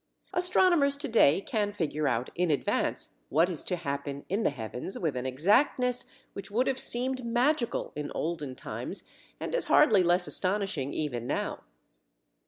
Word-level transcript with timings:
Astronomers 0.33 0.95
to 0.95 1.07
day 1.07 1.41
can 1.41 1.73
figure 1.73 2.07
out 2.07 2.31
in 2.33 2.49
advance 2.49 3.17
what 3.29 3.51
is 3.51 3.63
to 3.65 3.75
happen 3.75 4.25
in 4.29 4.41
the 4.41 4.49
heavens 4.49 4.97
with 4.97 5.15
an 5.15 5.27
exactness 5.27 6.05
which 6.33 6.49
would 6.49 6.65
have 6.65 6.79
seemed 6.79 7.23
magical 7.23 7.93
in 7.95 8.09
olden 8.15 8.55
times, 8.55 9.07
and 9.39 9.53
is 9.53 9.65
hardly 9.65 10.01
less 10.01 10.25
astonishing 10.25 10.91
even 10.91 11.27
now. 11.27 11.59